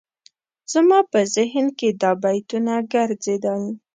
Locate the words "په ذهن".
1.11-1.65